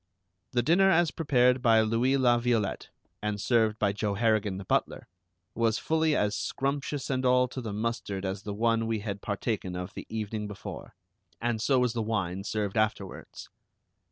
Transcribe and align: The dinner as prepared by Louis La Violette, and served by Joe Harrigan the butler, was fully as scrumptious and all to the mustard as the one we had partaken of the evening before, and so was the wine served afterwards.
The 0.53 0.63
dinner 0.63 0.89
as 0.89 1.11
prepared 1.11 1.61
by 1.61 1.81
Louis 1.81 2.17
La 2.17 2.39
Violette, 2.39 2.89
and 3.21 3.39
served 3.39 3.77
by 3.77 3.93
Joe 3.93 4.15
Harrigan 4.15 4.57
the 4.57 4.65
butler, 4.65 5.07
was 5.53 5.77
fully 5.77 6.15
as 6.15 6.35
scrumptious 6.35 7.11
and 7.11 7.23
all 7.23 7.47
to 7.49 7.61
the 7.61 7.71
mustard 7.71 8.25
as 8.25 8.41
the 8.41 8.55
one 8.55 8.87
we 8.87 9.01
had 9.01 9.21
partaken 9.21 9.75
of 9.75 9.93
the 9.93 10.07
evening 10.09 10.47
before, 10.47 10.95
and 11.39 11.61
so 11.61 11.77
was 11.77 11.93
the 11.93 12.01
wine 12.01 12.43
served 12.43 12.77
afterwards. 12.77 13.49